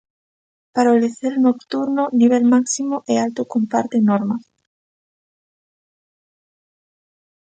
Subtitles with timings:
[0.73, 4.43] Para o lecer nocturno, nivel máximo e alto comparten normas.